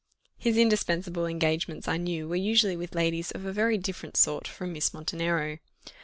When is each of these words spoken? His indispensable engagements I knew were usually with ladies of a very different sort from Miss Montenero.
His 0.35 0.57
indispensable 0.57 1.27
engagements 1.27 1.87
I 1.87 1.97
knew 1.97 2.27
were 2.27 2.35
usually 2.35 2.75
with 2.75 2.95
ladies 2.95 3.29
of 3.29 3.45
a 3.45 3.53
very 3.53 3.77
different 3.77 4.17
sort 4.17 4.47
from 4.47 4.73
Miss 4.73 4.95
Montenero. 4.95 5.59